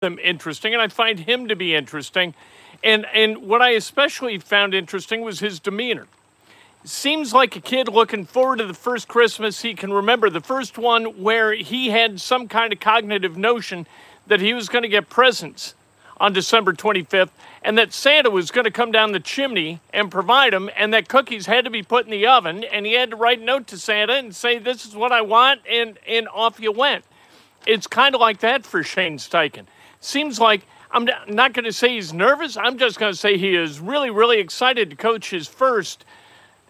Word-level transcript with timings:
them 0.00 0.18
interesting, 0.22 0.72
and 0.72 0.80
I 0.80 0.86
find 0.86 1.18
him 1.18 1.48
to 1.48 1.56
be 1.56 1.74
interesting. 1.74 2.32
And 2.84 3.04
and 3.12 3.38
what 3.38 3.60
I 3.60 3.70
especially 3.70 4.38
found 4.38 4.72
interesting 4.72 5.22
was 5.22 5.40
his 5.40 5.58
demeanor. 5.58 6.06
Seems 6.84 7.34
like 7.34 7.56
a 7.56 7.60
kid 7.60 7.88
looking 7.88 8.24
forward 8.24 8.58
to 8.58 8.66
the 8.66 8.74
first 8.74 9.08
Christmas 9.08 9.62
he 9.62 9.74
can 9.74 9.92
remember, 9.92 10.30
the 10.30 10.40
first 10.40 10.78
one 10.78 11.20
where 11.20 11.52
he 11.52 11.90
had 11.90 12.20
some 12.20 12.46
kind 12.46 12.72
of 12.72 12.78
cognitive 12.78 13.36
notion 13.36 13.88
that 14.28 14.40
he 14.40 14.54
was 14.54 14.68
going 14.68 14.82
to 14.82 14.88
get 14.88 15.10
presents 15.10 15.74
on 16.20 16.32
December 16.32 16.72
25th 16.72 17.30
and 17.64 17.76
that 17.76 17.92
Santa 17.92 18.30
was 18.30 18.52
going 18.52 18.66
to 18.66 18.70
come 18.70 18.92
down 18.92 19.10
the 19.10 19.20
chimney 19.20 19.80
and 19.92 20.12
provide 20.12 20.52
them 20.52 20.70
and 20.76 20.94
that 20.94 21.08
cookies 21.08 21.46
had 21.46 21.64
to 21.64 21.70
be 21.70 21.82
put 21.82 22.04
in 22.04 22.12
the 22.12 22.26
oven 22.26 22.62
and 22.62 22.86
he 22.86 22.92
had 22.92 23.10
to 23.10 23.16
write 23.16 23.40
a 23.40 23.44
note 23.44 23.66
to 23.66 23.76
Santa 23.76 24.14
and 24.14 24.34
say 24.34 24.58
this 24.58 24.86
is 24.86 24.94
what 24.94 25.10
I 25.10 25.22
want 25.22 25.60
and 25.68 25.98
and 26.06 26.28
off 26.28 26.60
you 26.60 26.70
went. 26.70 27.04
It's 27.66 27.88
kind 27.88 28.14
of 28.14 28.20
like 28.20 28.38
that 28.40 28.64
for 28.64 28.84
Shane 28.84 29.18
Steichen 29.18 29.66
seems 30.00 30.38
like 30.38 30.62
I'm 30.90 31.08
not 31.28 31.52
going 31.52 31.64
to 31.64 31.72
say 31.72 31.94
he's 31.94 32.12
nervous. 32.12 32.56
I'm 32.56 32.78
just 32.78 32.98
going 32.98 33.12
to 33.12 33.18
say 33.18 33.36
he 33.36 33.54
is 33.54 33.78
really, 33.78 34.10
really 34.10 34.38
excited 34.38 34.90
to 34.90 34.96
coach 34.96 35.30
his 35.30 35.46
first 35.46 36.04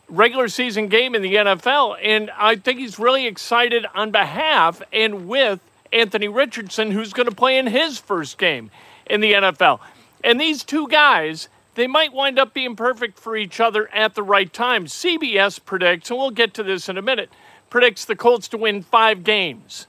regular 0.09 0.49
season 0.49 0.89
game 0.89 1.15
in 1.15 1.23
the 1.23 1.35
NFL. 1.35 1.99
And 2.03 2.31
I 2.37 2.57
think 2.57 2.81
he's 2.81 2.99
really 2.99 3.27
excited 3.27 3.87
on 3.95 4.11
behalf 4.11 4.83
and 4.93 5.29
with 5.29 5.61
Anthony 5.93 6.29
Richardson, 6.29 6.91
who's 6.91 7.13
going 7.13 7.29
to 7.29 7.35
play 7.35 7.59
in 7.59 7.67
his 7.67 7.99
first 7.99 8.39
game 8.39 8.71
in 9.07 9.21
the 9.21 9.33
NFL. 9.33 9.81
And 10.25 10.41
these 10.41 10.65
two 10.65 10.89
guys, 10.89 11.49
they 11.75 11.87
might 11.87 12.13
wind 12.13 12.39
up 12.39 12.53
being 12.53 12.77
perfect 12.77 13.19
for 13.19 13.37
each 13.37 13.61
other 13.61 13.89
at 13.95 14.15
the 14.15 14.23
right 14.23 14.53
time. 14.53 14.87
CBS 14.87 15.65
predicts, 15.65 16.11
and 16.11 16.19
we'll 16.19 16.31
get 16.31 16.55
to 16.55 16.63
this 16.63 16.89
in 16.89 16.99
a 16.99 17.03
minute, 17.03 17.31
predicts 17.71 18.05
the 18.05 18.17
Colts 18.17 18.49
to 18.49 18.59
win 18.59 18.83
five 18.83 19.25
games 19.25 19.87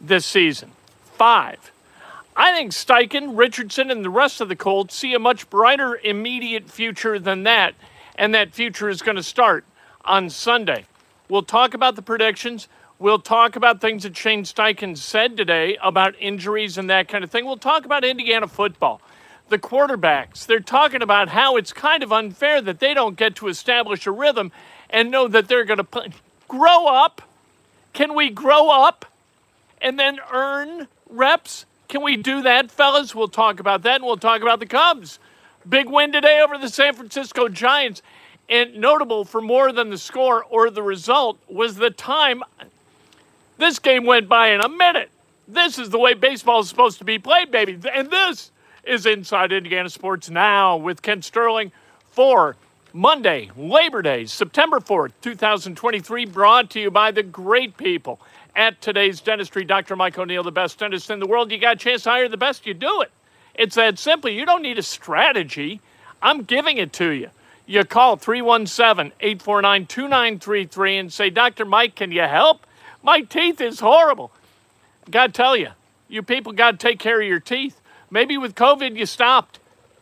this 0.00 0.24
season. 0.24 0.72
Five. 1.04 1.70
I 2.38 2.52
think 2.52 2.72
Steichen, 2.72 3.38
Richardson, 3.38 3.90
and 3.90 4.04
the 4.04 4.10
rest 4.10 4.42
of 4.42 4.50
the 4.50 4.56
Colts 4.56 4.94
see 4.94 5.14
a 5.14 5.18
much 5.18 5.48
brighter 5.48 5.98
immediate 6.04 6.68
future 6.68 7.18
than 7.18 7.44
that, 7.44 7.74
and 8.16 8.34
that 8.34 8.52
future 8.52 8.90
is 8.90 9.00
going 9.00 9.16
to 9.16 9.22
start 9.22 9.64
on 10.04 10.28
Sunday. 10.28 10.84
We'll 11.30 11.42
talk 11.42 11.72
about 11.72 11.96
the 11.96 12.02
predictions. 12.02 12.68
We'll 12.98 13.20
talk 13.20 13.56
about 13.56 13.80
things 13.80 14.02
that 14.02 14.14
Shane 14.14 14.44
Steichen 14.44 14.98
said 14.98 15.38
today 15.38 15.78
about 15.82 16.14
injuries 16.20 16.76
and 16.76 16.90
that 16.90 17.08
kind 17.08 17.24
of 17.24 17.30
thing. 17.30 17.46
We'll 17.46 17.56
talk 17.56 17.86
about 17.86 18.04
Indiana 18.04 18.48
football. 18.48 19.00
The 19.48 19.58
quarterbacks, 19.58 20.44
they're 20.44 20.60
talking 20.60 21.00
about 21.00 21.28
how 21.28 21.56
it's 21.56 21.72
kind 21.72 22.02
of 22.02 22.12
unfair 22.12 22.60
that 22.60 22.80
they 22.80 22.92
don't 22.92 23.16
get 23.16 23.34
to 23.36 23.48
establish 23.48 24.06
a 24.06 24.10
rhythm 24.10 24.52
and 24.90 25.10
know 25.10 25.26
that 25.26 25.48
they're 25.48 25.64
going 25.64 25.78
to 25.78 25.84
play. 25.84 26.08
Grow 26.48 26.86
up. 26.86 27.22
Can 27.94 28.14
we 28.14 28.28
grow 28.28 28.68
up 28.68 29.06
and 29.80 29.98
then 29.98 30.18
earn 30.30 30.88
reps? 31.08 31.64
Can 31.88 32.02
we 32.02 32.16
do 32.16 32.42
that, 32.42 32.70
fellas? 32.70 33.14
We'll 33.14 33.28
talk 33.28 33.60
about 33.60 33.82
that, 33.82 33.96
and 33.96 34.04
we'll 34.04 34.16
talk 34.16 34.42
about 34.42 34.60
the 34.60 34.66
Cubs. 34.66 35.18
Big 35.68 35.88
win 35.88 36.12
today 36.12 36.40
over 36.40 36.58
the 36.58 36.68
San 36.68 36.94
Francisco 36.94 37.48
Giants. 37.48 38.02
And 38.48 38.76
notable 38.76 39.24
for 39.24 39.40
more 39.40 39.72
than 39.72 39.90
the 39.90 39.98
score 39.98 40.44
or 40.44 40.70
the 40.70 40.82
result 40.82 41.38
was 41.48 41.76
the 41.76 41.90
time 41.90 42.42
this 43.58 43.78
game 43.78 44.04
went 44.04 44.28
by 44.28 44.50
in 44.50 44.60
a 44.60 44.68
minute. 44.68 45.10
This 45.48 45.78
is 45.78 45.90
the 45.90 45.98
way 45.98 46.14
baseball 46.14 46.60
is 46.60 46.68
supposed 46.68 46.98
to 46.98 47.04
be 47.04 47.18
played, 47.18 47.50
baby. 47.50 47.78
And 47.92 48.10
this 48.10 48.50
is 48.84 49.06
Inside 49.06 49.52
Indiana 49.52 49.88
Sports 49.88 50.30
Now 50.30 50.76
with 50.76 51.02
Kent 51.02 51.24
Sterling 51.24 51.72
for 52.12 52.56
Monday, 52.92 53.50
Labor 53.56 54.00
Day, 54.00 54.26
September 54.26 54.78
4th, 54.78 55.12
2023, 55.22 56.24
brought 56.26 56.70
to 56.70 56.80
you 56.80 56.90
by 56.90 57.10
the 57.10 57.22
great 57.22 57.76
people 57.76 58.20
at 58.56 58.80
today's 58.80 59.20
dentistry. 59.20 59.64
Dr. 59.64 59.94
Mike 59.94 60.18
O'Neill, 60.18 60.42
the 60.42 60.50
best 60.50 60.78
dentist 60.78 61.10
in 61.10 61.20
the 61.20 61.26
world. 61.26 61.52
You 61.52 61.58
got 61.58 61.76
a 61.76 61.78
chance 61.78 62.02
to 62.04 62.10
hire 62.10 62.28
the 62.28 62.36
best, 62.36 62.66
you 62.66 62.74
do 62.74 63.02
it. 63.02 63.12
It's 63.54 63.76
that 63.76 63.98
simple. 63.98 64.30
You 64.30 64.44
don't 64.44 64.62
need 64.62 64.78
a 64.78 64.82
strategy. 64.82 65.80
I'm 66.22 66.42
giving 66.42 66.78
it 66.78 66.92
to 66.94 67.10
you. 67.10 67.30
You 67.66 67.84
call 67.84 68.16
317 68.16 69.12
849 69.20 69.86
2933 69.86 70.96
and 70.96 71.12
say, 71.12 71.30
Dr. 71.30 71.64
Mike, 71.64 71.94
can 71.94 72.12
you 72.12 72.22
help? 72.22 72.66
My 73.02 73.20
teeth 73.20 73.60
is 73.60 73.80
horrible. 73.80 74.32
To 75.12 75.28
tell 75.28 75.56
you, 75.56 75.70
you 76.08 76.22
people 76.22 76.52
got 76.52 76.72
to 76.72 76.76
take 76.76 76.98
care 76.98 77.20
of 77.20 77.26
your 77.26 77.40
teeth. 77.40 77.80
Maybe 78.10 78.38
with 78.38 78.54
COVID 78.54 78.96
you 78.96 79.06
stopped. 79.06 79.58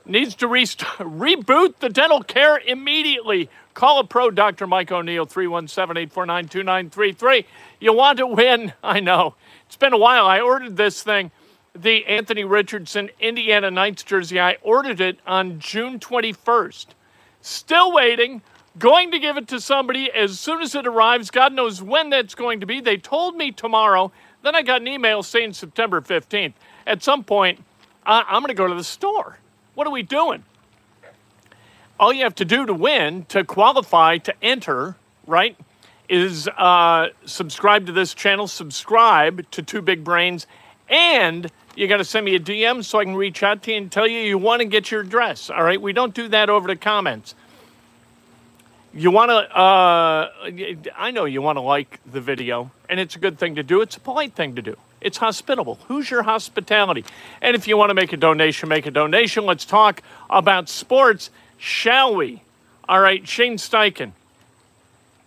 Needs 0.07 0.35
to 0.37 0.47
rest- 0.47 0.79
reboot 0.99 1.77
the 1.79 1.89
dental 1.89 2.23
care 2.23 2.59
immediately. 2.59 3.49
Call 3.73 3.99
a 3.99 4.05
pro, 4.05 4.31
Dr. 4.31 4.67
Mike 4.67 4.93
O'Neill, 4.93 5.25
317 5.25 6.03
849 6.03 6.49
2933. 6.49 7.47
You 7.81 7.93
want 7.93 8.19
to 8.19 8.27
win? 8.27 8.73
I 8.83 9.01
know. 9.01 9.35
It's 9.67 9.77
been 9.77 9.93
a 9.93 9.99
while. 9.99 10.27
I 10.27 10.41
ordered 10.41 10.77
this 10.77 11.03
thing, 11.03 11.31
the 11.75 12.07
Anthony 12.07 12.45
Richardson 12.45 13.11
Indiana 13.21 13.71
Knights 13.71 14.03
jersey. 14.03 14.41
I 14.41 14.57
ordered 14.63 15.01
it 15.01 15.19
on 15.27 15.59
June 15.59 15.99
21st. 15.99 16.87
Still 17.41 17.93
waiting. 17.93 18.43
Going 18.79 19.13
to 19.13 19.19
give 19.19 19.37
it 19.37 19.47
to 19.49 19.61
somebody 19.61 20.11
as 20.11 20.41
soon 20.41 20.61
as 20.61 20.75
it 20.75 20.87
arrives. 20.87 21.31
God 21.31 21.53
knows 21.53 21.81
when 21.81 22.11
that's 22.11 22.35
going 22.35 22.61
to 22.61 22.67
be. 22.67 22.81
They 22.81 22.97
told 22.97 23.37
me 23.37 23.53
tomorrow. 23.53 24.11
Then 24.43 24.57
I 24.57 24.63
got 24.63 24.81
an 24.81 24.89
email 24.89 25.23
saying 25.23 25.53
September 25.53 26.01
15th. 26.01 26.55
At 26.87 27.03
some 27.03 27.23
point, 27.23 27.63
I'm 28.05 28.43
going 28.43 28.49
to 28.49 28.55
go 28.55 28.67
to 28.67 28.75
the 28.75 28.85
store. 28.85 29.39
What 29.75 29.87
are 29.87 29.93
we 29.93 30.03
doing? 30.03 30.43
all 31.99 32.13
you 32.13 32.25
have 32.25 32.35
to 32.37 32.45
do 32.45 32.67
to 32.67 32.75
win, 32.75 33.25
to 33.27 33.45
qualify, 33.45 34.19
to 34.19 34.35
enter, 34.43 34.97
right, 35.27 35.57
is 36.09 36.49
uh, 36.49 37.09
subscribe 37.25 37.87
to 37.87 37.93
this 37.93 38.15
channel, 38.15 38.47
subscribe 38.47 39.51
to 39.53 39.63
Two 39.63 39.83
Big 39.83 40.05
Brains, 40.05 40.47
and 40.89 41.51
you 41.77 41.89
got 41.89 41.97
to 41.97 42.05
send 42.05 42.25
me 42.25 42.35
a 42.35 42.41
DM 42.41 42.85
so 42.85 42.99
I 42.99 43.05
can 43.05 43.17
reach 43.17 43.43
out 43.43 43.63
to 43.65 43.71
you 43.71 43.79
and 43.79 43.91
tell 43.91 44.07
you 44.07 44.19
you 44.19 44.39
want 44.39 44.61
to 44.61 44.67
get 44.67 44.91
your 44.91 45.01
address. 45.01 45.51
All 45.51 45.63
right, 45.63 45.81
we 45.81 45.93
don't 45.93 46.15
do 46.15 46.29
that 46.29 46.51
over 46.51 46.69
the 46.69 46.77
comments. 46.77 47.35
You 48.93 49.11
want 49.11 49.31
to, 49.31 49.59
uh, 49.59 50.31
I 50.97 51.11
know 51.11 51.25
you 51.25 51.43
want 51.43 51.57
to 51.57 51.63
like 51.63 51.99
the 52.07 52.21
video, 52.21 52.71
and 52.89 53.01
it's 53.01 53.17
a 53.17 53.19
good 53.19 53.39
thing 53.39 53.57
to 53.57 53.63
do. 53.63 53.81
It's 53.81 53.97
a 53.97 54.01
polite 54.01 54.35
thing 54.35 54.55
to 54.55 54.63
do. 54.63 54.77
It's 55.01 55.19
hospitable. 55.19 55.81
Who's 55.89 56.11
your 56.11 56.23
hospitality? 56.23 57.05
And 57.43 57.57
if 57.57 57.67
you 57.67 57.77
want 57.77 57.91
to 57.91 57.95
make 57.95 58.13
a 58.13 58.17
donation, 58.17 58.69
make 58.69 58.87
a 58.87 58.91
donation. 58.91 59.45
Let's 59.45 59.65
talk 59.65 60.01
about 60.31 60.69
sports 60.69 61.31
Shall 61.59 62.15
we? 62.15 62.43
All 62.87 63.01
right, 63.01 63.27
Shane 63.27 63.57
Steichen. 63.57 64.13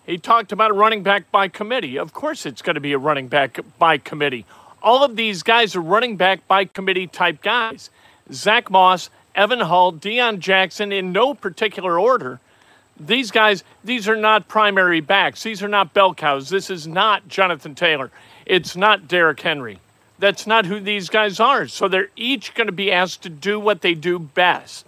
He 0.07 0.18
talked 0.18 0.51
about 0.51 0.71
a 0.71 0.74
running 0.74 1.04
back 1.04 1.30
by 1.31 1.48
committee. 1.48 2.00
Of 2.00 2.13
course, 2.13 2.48
it's 2.48 2.63
going 2.63 2.74
to 2.74 2.81
be 2.81 2.94
a 2.94 2.98
running 2.98 3.27
back 3.27 3.59
by 3.77 4.00
committee. 4.00 4.45
All 4.81 5.04
of 5.04 5.15
these 5.15 5.44
guys 5.44 5.75
are 5.75 5.81
running 5.81 6.18
back 6.18 6.48
by 6.48 6.65
committee 6.65 7.06
type 7.06 7.44
guys. 7.44 7.92
Zach 8.31 8.71
Moss, 8.71 9.12
Evan 9.36 9.59
Hull, 9.59 9.94
Deon 9.94 10.39
Jackson, 10.39 10.92
in 10.92 11.12
no 11.12 11.36
particular 11.36 12.00
order. 12.00 12.39
These 13.00 13.30
guys, 13.30 13.63
these 13.83 14.07
are 14.07 14.15
not 14.15 14.48
primary 14.48 15.01
backs. 15.01 15.44
These 15.44 15.62
are 15.62 15.68
not 15.68 15.94
bell 15.94 16.15
cows. 16.15 16.50
This 16.50 16.71
is 16.71 16.88
not 16.88 17.27
Jonathan 17.27 17.75
Taylor. 17.75 18.10
It's 18.48 18.75
not 18.75 19.07
Derrick 19.07 19.42
Henry. 19.42 19.80
That's 20.18 20.48
not 20.48 20.65
who 20.65 20.80
these 20.80 21.10
guys 21.10 21.39
are. 21.39 21.68
So 21.68 21.88
they're 21.88 22.10
each 22.15 22.56
going 22.56 22.68
to 22.68 22.74
be 22.74 22.92
asked 22.92 23.21
to 23.24 23.30
do 23.30 23.60
what 23.60 23.81
they 23.81 23.94
do 23.94 24.18
best 24.18 24.88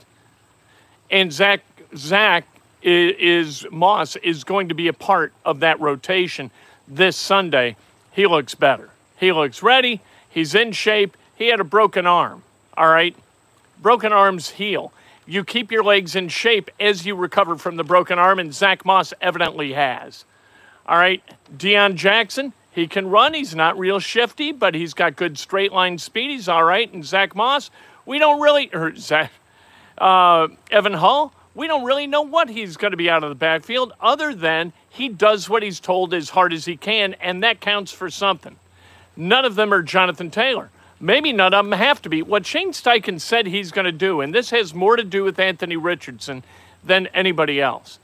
and 1.10 1.34
Zach 1.34 1.62
Zach 1.96 2.46
is, 2.82 3.64
is, 3.64 3.68
Moss 3.72 4.16
is 4.18 4.44
going 4.44 4.70
to 4.70 4.76
be 4.76 4.88
a 4.88 4.94
part 4.94 5.34
of 5.46 5.60
that 5.62 5.80
rotation 5.80 6.52
this 6.88 7.18
Sunday. 7.18 7.76
He 8.12 8.26
looks 8.28 8.56
better. 8.56 8.90
He 9.18 9.32
looks 9.32 9.62
ready. 9.62 10.02
He's 10.30 10.56
in 10.56 10.72
shape. 10.72 11.16
He 11.36 11.48
had 11.48 11.60
a 11.60 11.66
broken 11.66 12.06
arm. 12.06 12.44
All 12.76 12.90
right? 12.90 13.16
Broken 13.82 14.12
arms 14.12 14.52
heal. 14.52 14.92
You 15.26 15.44
keep 15.44 15.72
your 15.72 15.84
legs 15.84 16.16
in 16.16 16.30
shape 16.30 16.72
as 16.80 17.06
you 17.06 17.16
recover 17.16 17.56
from 17.56 17.76
the 17.78 17.84
broken 17.84 18.18
arm, 18.18 18.40
and 18.40 18.54
Zach 18.54 18.84
Moss 18.84 19.14
evidently 19.22 19.74
has. 19.74 20.26
All 20.88 20.98
right, 20.98 21.22
Deon 21.56 21.94
Jackson, 21.94 22.52
he 22.72 22.88
can 22.88 23.12
run. 23.12 23.36
He's 23.36 23.54
not 23.54 23.78
real 23.78 24.00
shifty, 24.00 24.52
but 24.52 24.74
he's 24.74 24.96
got 24.96 25.16
good 25.16 25.38
straight 25.38 25.72
line 25.72 26.00
speed. 26.00 26.32
He's 26.32 26.50
all 26.50 26.64
right. 26.64 26.92
And 26.92 27.06
Zach 27.06 27.36
Moss, 27.36 27.70
we 28.08 28.18
don't 28.18 28.42
really, 28.42 28.74
or 28.74 28.96
Zach, 28.96 29.32
uh, 30.00 30.48
Evan 30.72 30.94
Hull, 30.94 31.32
we 31.56 31.68
don't 31.68 31.84
really 31.84 32.08
know 32.08 32.22
what 32.22 32.50
he's 32.50 32.78
going 32.78 32.92
to 32.92 32.98
be 32.98 33.10
out 33.10 33.24
of 33.24 33.30
the 33.30 33.36
backfield 33.36 33.94
other 34.00 34.34
than 34.34 34.74
he 34.90 35.10
does 35.10 35.50
what 35.50 35.64
he's 35.64 35.80
told 35.80 36.14
as 36.14 36.30
hard 36.30 36.54
as 36.54 36.66
he 36.66 36.78
can, 36.78 37.16
and 37.16 37.44
that 37.44 37.60
counts 37.60 37.92
for 37.92 38.10
something. 38.10 38.56
None 39.16 39.46
of 39.46 39.56
them 39.56 39.74
are 39.74 39.82
Jonathan 39.82 40.32
Taylor. 40.32 40.70
Maybe 41.00 41.32
none 41.32 41.54
of 41.54 41.66
them 41.66 41.78
have 41.78 42.02
to 42.04 42.10
be. 42.10 42.22
What 42.22 42.46
Shane 42.46 42.72
Steichen 42.72 43.20
said 43.22 43.48
he's 43.48 43.72
going 43.72 43.86
to 43.86 43.92
do, 43.92 44.22
and 44.22 44.34
this 44.34 44.50
has 44.50 44.74
more 44.74 44.96
to 44.96 45.04
do 45.04 45.24
with 45.24 45.40
Anthony 45.40 45.78
Richardson 45.78 46.44
than 46.84 47.08
anybody 47.08 47.62
else. 47.62 48.00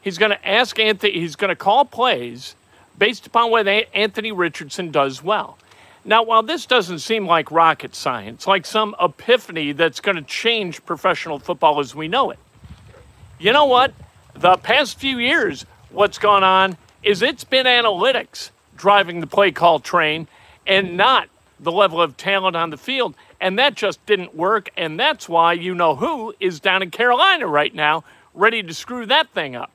He's 0.00 0.18
going 0.18 0.30
to 0.30 0.48
ask 0.48 0.78
Anthony, 0.78 1.14
he's 1.14 1.36
going 1.36 1.48
to 1.48 1.56
call 1.56 1.84
plays 1.84 2.54
based 2.98 3.26
upon 3.26 3.50
what 3.50 3.66
Anthony 3.66 4.32
Richardson 4.32 4.90
does 4.90 5.22
well. 5.22 5.58
Now, 6.04 6.22
while 6.22 6.44
this 6.44 6.66
doesn't 6.66 7.00
seem 7.00 7.26
like 7.26 7.50
rocket 7.50 7.96
science, 7.96 8.46
like 8.46 8.64
some 8.64 8.94
epiphany 9.00 9.72
that's 9.72 9.98
going 9.98 10.14
to 10.14 10.22
change 10.22 10.84
professional 10.86 11.40
football 11.40 11.80
as 11.80 11.96
we 11.96 12.06
know 12.06 12.30
it, 12.30 12.38
you 13.38 13.52
know 13.52 13.66
what? 13.66 13.92
The 14.34 14.56
past 14.56 14.98
few 14.98 15.18
years, 15.18 15.64
what's 15.90 16.18
gone 16.18 16.44
on 16.44 16.76
is 17.02 17.22
it's 17.22 17.44
been 17.44 17.66
analytics 17.66 18.50
driving 18.76 19.20
the 19.20 19.26
play 19.26 19.50
call 19.50 19.78
train 19.80 20.28
and 20.66 20.96
not 20.96 21.28
the 21.58 21.72
level 21.72 22.00
of 22.00 22.16
talent 22.16 22.56
on 22.56 22.70
the 22.70 22.76
field. 22.76 23.14
And 23.40 23.58
that 23.58 23.74
just 23.74 24.04
didn't 24.06 24.34
work. 24.34 24.70
And 24.76 24.98
that's 24.98 25.28
why 25.28 25.52
you 25.54 25.74
know 25.74 25.96
who 25.96 26.34
is 26.40 26.60
down 26.60 26.82
in 26.82 26.90
Carolina 26.90 27.46
right 27.46 27.74
now, 27.74 28.04
ready 28.34 28.62
to 28.62 28.74
screw 28.74 29.06
that 29.06 29.30
thing 29.30 29.56
up. 29.56 29.70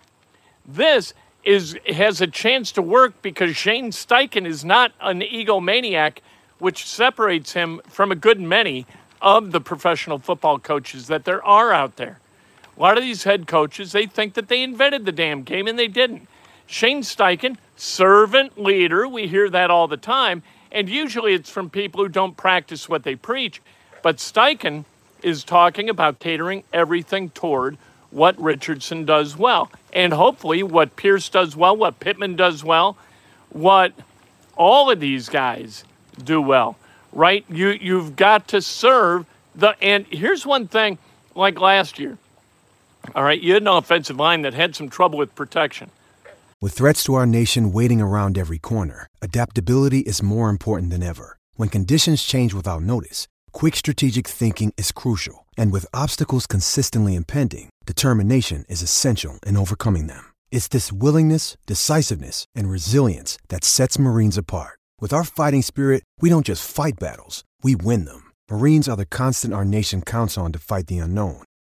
This 0.66 1.14
is 1.44 1.78
has 1.88 2.22
a 2.22 2.28
chance 2.28 2.72
to 2.74 2.82
work 2.82 3.20
because 3.24 3.56
Shane 3.56 3.92
Steichen 3.92 4.46
is 4.46 4.64
not 4.64 4.92
an 5.02 5.22
egomaniac, 5.22 6.20
which 6.60 6.88
separates 6.88 7.54
him 7.54 7.82
from 7.88 8.12
a 8.12 8.16
good 8.16 8.40
many 8.40 8.86
of 9.22 9.52
the 9.52 9.62
professional 9.62 10.20
football 10.20 10.60
coaches 10.60 11.08
that 11.08 11.26
there 11.26 11.44
are 11.44 11.72
out 11.72 11.96
there. 11.96 12.21
A 12.82 12.84
lot 12.84 12.98
of 12.98 13.04
these 13.04 13.26
head 13.26 13.46
coaches, 13.46 13.92
they 13.92 14.08
think 14.08 14.34
that 14.34 14.48
they 14.48 14.64
invented 14.64 15.06
the 15.06 15.12
damn 15.12 15.44
game, 15.44 15.68
and 15.68 15.78
they 15.78 15.88
didn't. 15.88 16.28
Shane 16.66 17.04
Steichen, 17.04 17.58
servant 17.76 18.60
leader, 18.60 19.08
we 19.08 19.28
hear 19.28 19.52
that 19.52 19.70
all 19.70 19.88
the 19.88 19.98
time, 19.98 20.42
and 20.72 20.90
usually 20.90 21.36
it's 21.36 21.52
from 21.52 21.70
people 21.70 22.02
who 22.02 22.10
don't 22.10 22.36
practice 22.36 22.90
what 22.90 23.04
they 23.04 23.16
preach. 23.16 23.62
But 24.02 24.18
Steichen 24.18 24.86
is 25.22 25.44
talking 25.44 25.92
about 25.92 26.18
catering 26.18 26.64
everything 26.74 27.30
toward 27.30 27.78
what 28.10 28.42
Richardson 28.42 29.06
does 29.06 29.38
well. 29.38 29.72
And 29.94 30.12
hopefully 30.12 30.64
what 30.64 30.96
Pierce 30.96 31.30
does 31.30 31.56
well, 31.56 31.78
what 31.78 32.00
Pittman 32.00 32.36
does 32.36 32.64
well, 32.64 32.98
what 33.50 33.94
all 34.56 34.90
of 34.90 35.00
these 35.00 35.30
guys 35.30 35.84
do 36.24 36.42
well, 36.42 36.80
right? 37.14 37.46
You, 37.48 37.68
you've 37.68 38.16
got 38.16 38.48
to 38.48 38.60
serve 38.60 39.28
the. 39.54 39.76
And 39.84 40.08
here's 40.08 40.48
one 40.48 40.68
thing 40.68 40.98
like 41.36 41.60
last 41.62 42.00
year. 42.00 42.18
All 43.16 43.24
right, 43.24 43.42
you 43.42 43.54
had 43.54 43.64
an 43.64 43.68
offensive 43.68 44.18
line 44.18 44.44
that 44.44 44.54
had 44.54 44.76
some 44.76 44.90
trouble 44.90 45.18
with 45.18 45.36
protection. 45.36 45.90
With 46.62 46.74
threats 46.74 47.04
to 47.06 47.16
our 47.16 47.26
nation 47.26 47.72
waiting 47.72 48.00
around 48.00 48.38
every 48.38 48.60
corner, 48.60 49.08
adaptability 49.22 50.02
is 50.02 50.22
more 50.22 50.50
important 50.50 50.92
than 50.92 51.02
ever. 51.02 51.38
When 51.56 51.70
conditions 51.70 52.22
change 52.24 52.54
without 52.54 52.84
notice, 52.84 53.28
quick 53.52 53.76
strategic 53.76 54.28
thinking 54.28 54.72
is 54.78 54.92
crucial. 54.92 55.48
And 55.58 55.72
with 55.72 55.88
obstacles 55.94 56.46
consistently 56.46 57.16
impending, 57.16 57.70
determination 57.86 58.66
is 58.70 58.84
essential 58.84 59.40
in 59.46 59.58
overcoming 59.58 60.06
them. 60.08 60.24
It's 60.52 60.68
this 60.68 60.92
willingness, 60.92 61.58
decisiveness, 61.66 62.46
and 62.54 62.70
resilience 62.70 63.40
that 63.50 63.64
sets 63.64 63.98
Marines 63.98 64.38
apart. 64.38 64.78
With 65.00 65.14
our 65.14 65.24
fighting 65.24 65.64
spirit, 65.64 66.04
we 66.20 66.30
don't 66.30 66.46
just 66.46 66.70
fight 66.70 67.00
battles, 67.00 67.44
we 67.64 67.76
win 67.76 68.06
them. 68.06 68.32
Marines 68.52 68.88
are 68.88 68.98
the 68.98 69.06
constant 69.06 69.54
our 69.54 69.66
nation 69.66 70.04
counts 70.04 70.38
on 70.38 70.52
to 70.52 70.60
fight 70.60 70.86
the 70.86 71.00
unknown. 71.00 71.42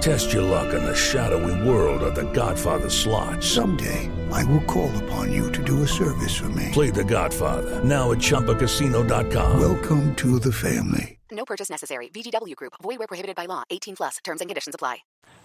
Test 0.00 0.32
your 0.32 0.42
luck 0.42 0.72
in 0.72 0.84
the 0.84 0.94
shadowy 0.94 1.68
world 1.68 2.02
of 2.04 2.14
The 2.14 2.30
Godfather 2.32 2.88
slot. 2.88 3.42
Someday, 3.42 4.08
I 4.32 4.44
will 4.44 4.62
call 4.62 4.96
upon 5.04 5.32
you 5.32 5.50
to 5.50 5.64
do 5.64 5.82
a 5.82 5.88
service 5.88 6.36
for 6.36 6.48
me. 6.50 6.68
Play 6.72 6.90
The 6.90 7.04
Godfather 7.04 7.82
now 7.84 8.12
at 8.12 8.18
ChumbaCasino.com. 8.18 9.60
Welcome 9.60 10.14
to 10.16 10.38
the 10.38 10.52
family. 10.52 11.18
No 11.32 11.44
purchase 11.44 11.68
necessary. 11.68 12.08
VGW 12.10 12.54
Group. 12.54 12.74
Void 12.80 12.98
where 12.98 13.06
prohibited 13.08 13.34
by 13.34 13.46
law. 13.46 13.64
18 13.70 13.96
plus. 13.96 14.16
Terms 14.22 14.40
and 14.40 14.48
conditions 14.48 14.74
apply. 14.74 14.98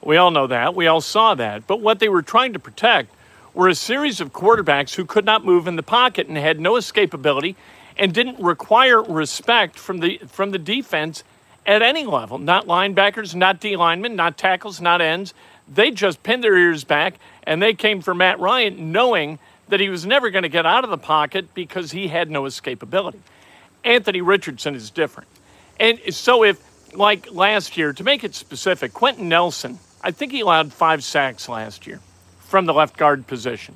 We 0.03 0.17
all 0.17 0.31
know 0.31 0.47
that. 0.47 0.75
We 0.75 0.85
all 0.85 1.01
saw 1.01 1.33
that. 1.35 1.65
But 1.65 1.81
what 1.81 2.00
they 2.00 2.09
were 2.09 2.21
trying 2.21 2.53
to 2.53 2.59
protect 2.59 3.11
were 3.53 3.67
a 3.67 3.75
series 3.75 4.21
of 4.21 4.33
quarterbacks 4.33 4.95
who 4.95 5.05
could 5.05 5.25
not 5.25 5.43
move 5.43 5.67
in 5.67 5.77
the 5.77 5.83
pocket 5.83 6.27
and 6.27 6.38
had 6.38 6.60
no 6.60 6.74
escapability 6.74 7.55
and 7.98 8.13
didn't 8.13 8.39
require 8.39 9.01
respect 9.01 9.77
from 9.77 10.00
the 10.00 10.19
from 10.27 10.51
the 10.51 10.60
defense 10.60 11.24
at 11.65 11.82
any 11.82 12.05
level. 12.05 12.38
Not 12.38 12.67
linebackers, 12.67 13.36
not 13.36 13.60
D 13.60 13.75
linemen, 13.75 14.15
not 14.15 14.38
tackles, 14.38 14.82
not 14.82 15.01
ends. 15.01 15.34
They 15.67 15.91
just 15.91 16.24
pinned 16.24 16.43
their 16.43 16.58
ears 16.58 16.84
back 16.84 17.15
and 17.43 17.62
they 17.62 17.74
came 17.74 18.01
for 18.01 18.13
Matt 18.13 18.39
Ryan 18.39 18.91
knowing 18.91 19.39
that 19.70 19.79
he 19.79 19.89
was 19.89 20.05
never 20.05 20.29
going 20.29 20.43
to 20.43 20.50
get 20.50 20.65
out 20.65 20.84
of 20.84 20.89
the 20.89 20.98
pocket 20.98 21.53
because 21.53 21.91
he 21.91 22.08
had 22.08 22.29
no 22.29 22.43
escapability. 22.43 23.20
Anthony 23.84 24.22
Richardson 24.22 24.75
is 24.75 24.89
different. 24.89 25.29
And 25.79 26.00
so 26.13 26.43
if 26.43 26.62
like 26.96 27.32
last 27.32 27.77
year, 27.77 27.93
to 27.93 28.03
make 28.03 28.24
it 28.24 28.36
specific, 28.36 28.93
Quenton 28.93 29.29
Nelson, 29.29 29.79
I 30.01 30.12
think 30.12 30.32
he 30.32 30.41
allowed 30.41 30.74
five 30.74 31.03
sacks 31.03 31.50
last 31.50 31.88
year 31.88 32.00
from 32.39 32.65
the 32.65 32.74
left 32.74 32.98
guard 32.98 33.25
position. 33.25 33.75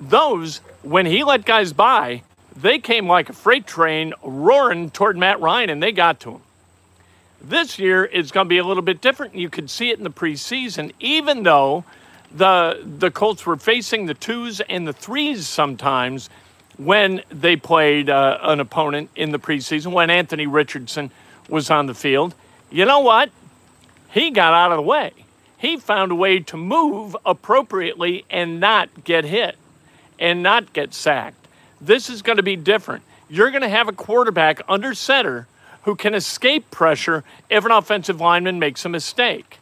Those, 0.00 0.58
when 0.82 1.06
he 1.06 1.24
let 1.24 1.44
guys 1.44 1.72
by, 1.72 2.22
they 2.56 2.78
came 2.78 3.06
like 3.06 3.28
a 3.28 3.32
freight 3.32 3.66
train 3.66 4.12
roaring 4.22 4.90
toward 4.90 5.16
Matt 5.16 5.40
Ryan 5.40 5.70
and 5.70 5.82
they 5.82 5.92
got 5.92 6.20
to 6.20 6.32
him. 6.32 6.40
This 7.40 7.78
year 7.78 8.04
is 8.04 8.30
going 8.30 8.46
to 8.46 8.48
be 8.48 8.58
a 8.58 8.64
little 8.64 8.82
bit 8.82 9.00
different. 9.00 9.34
You 9.34 9.48
could 9.48 9.70
see 9.70 9.90
it 9.90 9.98
in 9.98 10.04
the 10.04 10.10
preseason, 10.10 10.92
even 11.00 11.42
though 11.42 11.84
the 12.34 12.80
the 12.84 13.10
Colts 13.10 13.46
were 13.46 13.56
facing 13.56 14.06
the 14.06 14.14
twos 14.14 14.60
and 14.60 14.86
the 14.86 14.92
threes 14.92 15.48
sometimes 15.48 16.28
when 16.76 17.22
they 17.30 17.56
played 17.56 18.08
uh, 18.08 18.38
an 18.42 18.60
opponent 18.60 19.10
in 19.16 19.32
the 19.32 19.38
preseason. 19.38 19.92
When 19.92 20.10
Anthony 20.10 20.46
Richardson 20.46 21.10
was 21.48 21.70
on 21.70 21.86
the 21.86 21.94
field, 21.94 22.34
you 22.70 22.84
know 22.84 23.00
what? 23.00 23.30
He 24.12 24.30
got 24.30 24.52
out 24.52 24.72
of 24.72 24.76
the 24.76 24.82
way. 24.82 25.12
He 25.56 25.76
found 25.76 26.12
a 26.12 26.14
way 26.14 26.40
to 26.40 26.56
move 26.56 27.16
appropriately 27.24 28.24
and 28.30 28.60
not 28.60 29.04
get 29.04 29.24
hit 29.24 29.56
and 30.18 30.42
not 30.42 30.72
get 30.72 30.94
sacked. 30.94 31.48
This 31.80 32.08
is 32.08 32.22
going 32.22 32.36
to 32.36 32.42
be 32.42 32.56
different. 32.56 33.02
You're 33.28 33.50
going 33.50 33.62
to 33.62 33.68
have 33.68 33.88
a 33.88 33.92
quarterback 33.92 34.62
under 34.68 34.94
center 34.94 35.46
who 35.82 35.96
can 35.96 36.14
escape 36.14 36.70
pressure 36.70 37.24
if 37.48 37.64
an 37.64 37.70
offensive 37.70 38.20
lineman 38.20 38.58
makes 38.58 38.84
a 38.84 38.88
mistake. 38.88 39.58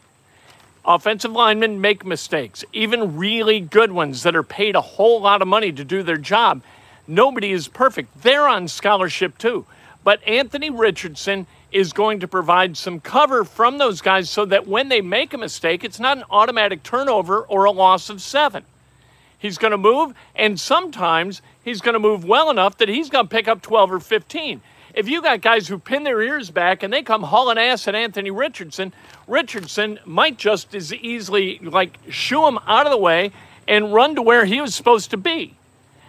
Offensive 0.84 1.32
linemen 1.32 1.80
make 1.80 2.04
mistakes, 2.04 2.64
even 2.72 3.18
really 3.18 3.60
good 3.60 3.92
ones 3.92 4.22
that 4.22 4.34
are 4.34 4.42
paid 4.42 4.74
a 4.74 4.80
whole 4.80 5.20
lot 5.20 5.42
of 5.42 5.48
money 5.48 5.70
to 5.72 5.84
do 5.84 6.02
their 6.02 6.16
job. 6.16 6.62
Nobody 7.06 7.52
is 7.52 7.68
perfect. 7.68 8.22
They're 8.22 8.48
on 8.48 8.68
scholarship 8.68 9.38
too. 9.38 9.66
But 10.04 10.26
Anthony 10.26 10.70
Richardson 10.70 11.46
is 11.70 11.92
going 11.92 12.20
to 12.20 12.28
provide 12.28 12.76
some 12.76 13.00
cover 13.00 13.44
from 13.44 13.78
those 13.78 14.00
guys 14.00 14.30
so 14.30 14.44
that 14.46 14.66
when 14.66 14.88
they 14.88 15.00
make 15.00 15.34
a 15.34 15.38
mistake, 15.38 15.84
it's 15.84 16.00
not 16.00 16.16
an 16.16 16.24
automatic 16.30 16.82
turnover 16.82 17.40
or 17.40 17.64
a 17.64 17.70
loss 17.70 18.08
of 18.08 18.22
seven. 18.22 18.64
He's 19.38 19.58
going 19.58 19.70
to 19.70 19.78
move, 19.78 20.14
and 20.34 20.58
sometimes 20.58 21.42
he's 21.62 21.80
going 21.80 21.92
to 21.92 22.00
move 22.00 22.24
well 22.24 22.50
enough 22.50 22.78
that 22.78 22.88
he's 22.88 23.10
going 23.10 23.26
to 23.26 23.34
pick 23.34 23.46
up 23.46 23.62
12 23.62 23.92
or 23.92 24.00
15. 24.00 24.60
If 24.98 25.08
you 25.08 25.22
got 25.22 25.42
guys 25.42 25.68
who 25.68 25.78
pin 25.78 26.02
their 26.02 26.20
ears 26.20 26.50
back 26.50 26.82
and 26.82 26.92
they 26.92 27.02
come 27.04 27.22
hauling 27.22 27.56
ass 27.56 27.86
at 27.86 27.94
Anthony 27.94 28.32
Richardson, 28.32 28.92
Richardson 29.28 30.00
might 30.04 30.38
just 30.38 30.74
as 30.74 30.92
easily 30.92 31.60
like 31.60 31.96
shoo 32.10 32.44
him 32.48 32.58
out 32.66 32.84
of 32.84 32.90
the 32.90 32.98
way 32.98 33.30
and 33.68 33.94
run 33.94 34.16
to 34.16 34.22
where 34.22 34.44
he 34.44 34.60
was 34.60 34.74
supposed 34.74 35.12
to 35.12 35.16
be. 35.16 35.54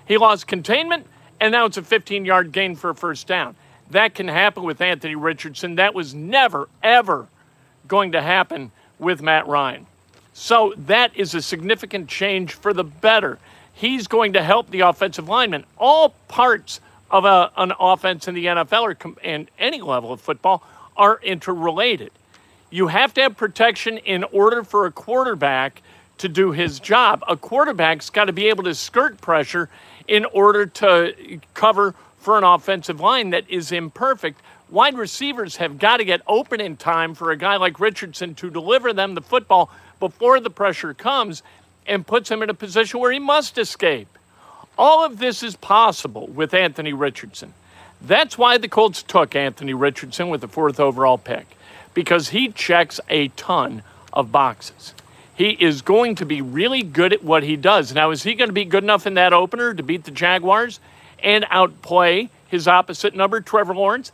He 0.08 0.18
lost 0.18 0.48
containment, 0.48 1.06
and 1.40 1.52
now 1.52 1.66
it's 1.66 1.78
a 1.78 1.84
15 1.84 2.26
yard 2.26 2.52
gain 2.52 2.76
for 2.76 2.90
a 2.90 2.96
first 2.96 3.28
down. 3.28 3.56
That 3.92 4.16
can 4.16 4.28
happen 4.28 4.64
with 4.64 4.82
Anthony 4.82 5.14
Richardson. 5.14 5.76
That 5.76 5.94
was 5.94 6.16
never, 6.16 6.68
ever 6.82 7.28
going 7.88 8.14
to 8.14 8.24
happen 8.24 8.72
with 8.98 9.22
Matt 9.22 9.46
Ryan. 9.46 9.86
So 10.34 10.74
that 10.88 11.16
is 11.16 11.36
a 11.36 11.44
significant 11.44 12.10
change 12.10 12.56
for 12.56 12.74
the 12.74 12.86
better. 12.86 13.38
He's 13.72 14.08
going 14.08 14.34
to 14.34 14.42
help 14.42 14.72
the 14.72 14.80
offensive 14.80 15.30
lineman. 15.30 15.66
All 15.78 16.16
parts 16.28 16.80
of 17.12 17.26
a, 17.26 17.52
an 17.58 17.74
offense 17.80 18.28
in 18.28 18.36
the 18.36 18.46
NFL 18.46 18.82
or 18.82 18.96
com- 18.96 19.18
and 19.24 19.50
any 19.58 19.82
level 19.82 20.12
of 20.12 20.22
football 20.22 20.64
are 20.96 21.20
interrelated. 21.24 22.12
You 22.70 22.88
have 22.88 23.14
to 23.16 23.22
have 23.22 23.38
protection 23.38 23.98
in 23.98 24.24
order 24.26 24.64
for 24.64 24.86
a 24.86 24.92
quarterback 24.92 25.82
to 26.20 26.30
do 26.30 26.52
his 26.52 26.80
job. 26.80 27.24
A 27.28 27.36
quarterback's 27.36 28.10
got 28.10 28.26
to 28.26 28.34
be 28.34 28.48
able 28.48 28.64
to 28.66 28.76
skirt 28.76 29.20
pressure 29.22 29.70
in 30.08 30.26
order 30.26 30.66
to 30.66 31.40
cover 31.54 31.96
for 32.20 32.38
an 32.38 32.44
offensive 32.44 33.00
line 33.00 33.32
that 33.32 33.50
is 33.50 33.72
imperfect. 33.72 34.42
Wide 34.70 34.98
receivers 34.98 35.56
have 35.56 35.80
got 35.80 35.98
to 35.98 36.06
get 36.06 36.22
open 36.28 36.62
in 36.62 36.78
time 36.78 37.16
for 37.16 37.32
a 37.32 37.38
guy 37.38 37.56
like 37.56 37.80
Richardson 37.80 38.36
to 38.36 38.50
deliver 38.50 38.94
them 38.94 39.16
the 39.16 39.22
football 39.22 39.72
before 40.00 40.40
the 40.40 40.50
pressure 40.50 40.94
comes 40.94 41.42
and 41.88 42.06
puts 42.06 42.30
him 42.30 42.44
in 42.44 42.50
a 42.50 42.54
position 42.54 43.00
where 43.00 43.12
he 43.12 43.20
must 43.20 43.58
escape. 43.58 44.08
All 44.80 45.04
of 45.04 45.20
this 45.20 45.44
is 45.44 45.58
possible 45.58 46.28
with 46.28 46.54
Anthony 46.54 46.94
Richardson. 46.94 47.54
That's 48.02 48.38
why 48.38 48.58
the 48.58 48.70
Colts 48.70 49.04
took 49.04 49.36
Anthony 49.36 49.74
Richardson 49.74 50.30
with 50.30 50.40
the 50.40 50.48
fourth 50.48 50.80
overall 50.80 51.18
pick, 51.18 51.46
because 51.94 52.30
he 52.30 52.48
checks 52.48 53.02
a 53.10 53.28
ton 53.28 53.84
of 54.14 54.32
boxes. 54.32 54.94
He 55.36 55.50
is 55.50 55.82
going 55.82 56.16
to 56.16 56.26
be 56.26 56.42
really 56.42 56.82
good 56.82 57.12
at 57.12 57.26
what 57.26 57.44
he 57.44 57.58
does. 57.58 57.94
Now, 57.94 58.12
is 58.12 58.24
he 58.24 58.36
going 58.36 58.48
to 58.48 58.54
be 58.54 58.64
good 58.64 58.86
enough 58.86 59.06
in 59.06 59.16
that 59.16 59.34
opener 59.34 59.74
to 59.74 59.84
beat 59.84 60.06
the 60.06 60.12
Jaguars 60.12 60.80
and 61.22 61.46
outplay 61.50 62.30
his 62.48 62.66
opposite 62.66 63.14
number, 63.14 63.42
Trevor 63.42 63.76
Lawrence? 63.76 64.14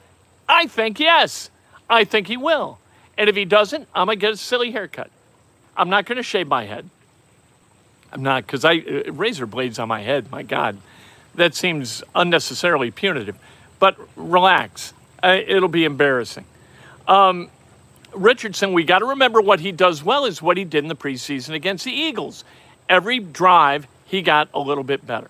I 0.50 0.66
think 0.66 1.00
yes. 1.00 1.52
I 1.88 2.06
think 2.06 2.26
he 2.26 2.38
will. 2.38 2.80
And 3.20 3.30
if 3.30 3.36
he 3.36 3.46
doesn't, 3.46 3.88
I'm 3.94 4.08
going 4.08 4.18
to 4.18 4.22
get 4.22 4.34
a 4.34 4.38
silly 4.38 4.72
haircut. 4.72 5.12
I'm 5.78 5.90
not 5.90 6.08
going 6.08 6.18
to 6.18 6.24
shave 6.24 6.48
my 6.48 6.66
head. 6.66 6.90
I'm 8.12 8.24
not, 8.24 8.46
because 8.46 8.64
I 8.64 8.78
uh, 8.78 9.12
razor 9.12 9.46
blades 9.46 9.80
on 9.80 9.88
my 9.88 10.02
head. 10.02 10.32
My 10.32 10.44
God, 10.44 10.78
that 11.36 11.56
seems 11.56 12.04
unnecessarily 12.14 12.92
punitive. 12.92 13.38
But 13.80 13.98
relax, 14.16 14.94
uh, 15.22 15.40
it'll 15.46 15.70
be 15.70 15.86
embarrassing. 15.86 16.46
Um, 17.08 17.50
Richardson, 18.14 18.74
we 18.74 18.84
got 18.84 19.00
to 19.00 19.06
remember 19.06 19.42
what 19.42 19.60
he 19.60 19.72
does 19.72 20.04
well 20.04 20.26
is 20.26 20.42
what 20.42 20.58
he 20.58 20.64
did 20.64 20.84
in 20.84 20.88
the 20.88 20.96
preseason 20.96 21.54
against 21.54 21.86
the 21.86 21.92
Eagles. 21.92 22.46
Every 22.88 23.20
drive, 23.20 23.88
he 24.06 24.22
got 24.22 24.48
a 24.54 24.60
little 24.60 24.84
bit 24.84 25.06
better. 25.06 25.30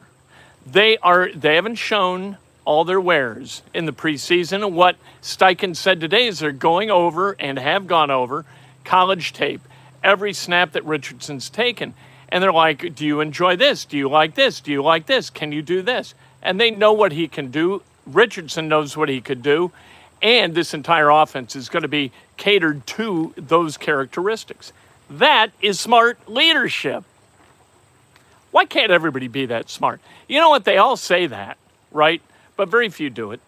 They 0.65 0.97
are 0.97 1.31
they 1.31 1.55
haven't 1.55 1.75
shown 1.75 2.37
all 2.65 2.83
their 2.83 2.99
wares 2.99 3.61
in 3.73 3.85
the 3.85 3.93
preseason. 3.93 4.65
And 4.65 4.75
what 4.75 4.97
Steichen 5.21 5.75
said 5.75 5.99
today 5.99 6.27
is 6.27 6.39
they're 6.39 6.51
going 6.51 6.89
over 6.89 7.35
and 7.39 7.59
have 7.59 7.87
gone 7.87 8.11
over 8.11 8.45
college 8.83 9.33
tape 9.33 9.61
every 10.03 10.33
snap 10.33 10.73
that 10.73 10.85
Richardson's 10.85 11.49
taken. 11.49 11.93
And 12.29 12.43
they're 12.43 12.51
like, 12.51 12.95
Do 12.95 13.05
you 13.05 13.21
enjoy 13.21 13.55
this? 13.55 13.85
Do 13.85 13.97
you 13.97 14.09
like 14.09 14.35
this? 14.35 14.59
Do 14.59 14.71
you 14.71 14.81
like 14.81 15.05
this? 15.05 15.29
Can 15.29 15.51
you 15.51 15.61
do 15.61 15.81
this? 15.81 16.13
And 16.41 16.59
they 16.59 16.71
know 16.71 16.93
what 16.93 17.11
he 17.11 17.27
can 17.27 17.51
do. 17.51 17.81
Richardson 18.05 18.67
knows 18.67 18.95
what 18.95 19.09
he 19.09 19.21
could 19.21 19.41
do. 19.41 19.71
And 20.21 20.55
this 20.55 20.73
entire 20.73 21.09
offense 21.09 21.55
is 21.55 21.69
going 21.69 21.83
to 21.83 21.89
be 21.89 22.11
catered 22.37 22.85
to 22.87 23.33
those 23.35 23.77
characteristics. 23.77 24.73
That 25.09 25.51
is 25.61 25.79
smart 25.79 26.27
leadership. 26.27 27.03
Why 28.51 28.65
can't 28.65 28.91
everybody 28.91 29.27
be 29.27 29.45
that 29.47 29.69
smart? 29.69 29.99
You 30.27 30.39
know 30.39 30.49
what? 30.49 30.65
They 30.65 30.77
all 30.77 30.97
say 30.97 31.27
that, 31.27 31.57
right? 31.91 32.21
But 32.55 32.69
very 32.69 32.89
few 32.89 33.09
do 33.09 33.31
it. 33.31 33.41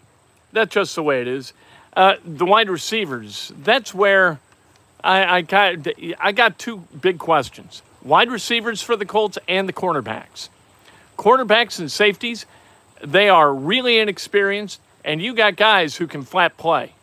That's 0.52 0.74
just 0.74 0.96
the 0.96 1.04
way 1.04 1.22
it 1.22 1.28
is. 1.28 1.54
Uh, 1.96 2.16
the 2.24 2.46
wide 2.46 2.70
receivers, 2.70 3.52
that's 3.64 3.94
where 3.94 4.40
I, 5.04 5.38
I, 5.38 5.42
got, 5.42 5.88
I 6.20 6.32
got 6.32 6.60
two 6.60 6.84
big 7.00 7.18
questions 7.18 7.82
wide 8.08 8.32
receivers 8.32 8.82
for 8.82 8.96
the 8.96 9.06
Colts 9.06 9.38
and 9.48 9.68
the 9.68 9.74
cornerbacks. 9.74 10.50
Cornerbacks 11.18 11.80
and 11.80 11.92
safeties, 11.92 12.46
they 13.02 13.28
are 13.30 13.54
really 13.54 14.00
inexperienced, 14.00 14.80
and 15.04 15.22
you 15.22 15.34
got 15.34 15.56
guys 15.56 15.98
who 15.98 16.08
can 16.08 16.24
flat 16.24 16.58
play 16.58 16.94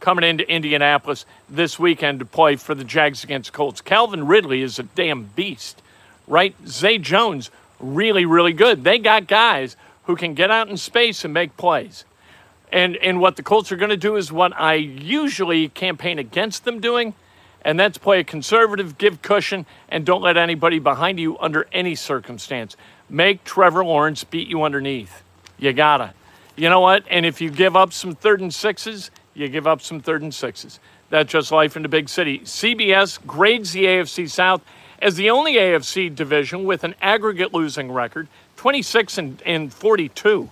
coming 0.00 0.28
into 0.28 0.48
Indianapolis 0.48 1.24
this 1.48 1.78
weekend 1.78 2.18
to 2.18 2.24
play 2.24 2.56
for 2.56 2.74
the 2.74 2.84
Jags 2.84 3.24
against 3.24 3.52
Colts. 3.52 3.80
Calvin 3.80 4.26
Ridley 4.26 4.62
is 4.62 4.78
a 4.78 4.82
damn 4.82 5.24
beast, 5.24 5.80
right? 6.26 6.54
Zay 6.66 6.98
Jones, 6.98 7.50
really, 7.78 8.24
really 8.24 8.52
good. 8.52 8.84
They 8.84 8.98
got 8.98 9.26
guys 9.26 9.76
who 10.04 10.16
can 10.16 10.34
get 10.34 10.50
out 10.50 10.68
in 10.68 10.76
space 10.76 11.24
and 11.24 11.32
make 11.32 11.56
plays. 11.56 12.04
And, 12.72 12.96
and 12.96 13.20
what 13.20 13.36
the 13.36 13.42
Colts 13.42 13.70
are 13.70 13.76
going 13.76 13.90
to 13.90 13.96
do 13.96 14.16
is 14.16 14.32
what 14.32 14.52
I 14.58 14.74
usually 14.74 15.68
campaign 15.68 16.18
against 16.18 16.64
them 16.64 16.80
doing 16.80 17.14
and 17.64 17.78
that's 17.78 17.98
play 17.98 18.20
a 18.20 18.24
conservative, 18.24 18.98
give 18.98 19.22
cushion, 19.22 19.66
and 19.88 20.04
don't 20.04 20.22
let 20.22 20.36
anybody 20.36 20.78
behind 20.78 21.18
you 21.18 21.38
under 21.38 21.66
any 21.72 21.94
circumstance. 21.94 22.76
Make 23.08 23.44
Trevor 23.44 23.84
Lawrence 23.84 24.24
beat 24.24 24.48
you 24.48 24.62
underneath. 24.62 25.22
You 25.58 25.72
gotta. 25.72 26.14
You 26.56 26.68
know 26.68 26.80
what? 26.80 27.04
And 27.08 27.24
if 27.24 27.40
you 27.40 27.50
give 27.50 27.76
up 27.76 27.92
some 27.92 28.14
third 28.14 28.40
and 28.40 28.52
sixes, 28.52 29.10
you 29.34 29.48
give 29.48 29.66
up 29.66 29.80
some 29.80 30.00
third 30.00 30.22
and 30.22 30.34
sixes. 30.34 30.80
That's 31.08 31.30
just 31.30 31.52
life 31.52 31.76
in 31.76 31.82
the 31.82 31.88
big 31.88 32.08
city. 32.08 32.40
CBS 32.40 33.24
grades 33.26 33.72
the 33.72 33.84
AFC 33.84 34.28
South 34.28 34.62
as 34.98 35.16
the 35.16 35.30
only 35.30 35.54
AFC 35.54 36.14
division 36.14 36.64
with 36.64 36.84
an 36.84 36.94
aggregate 37.02 37.52
losing 37.52 37.90
record. 37.90 38.28
26 38.56 39.18
and, 39.18 39.42
and 39.44 39.72
42 39.72 40.50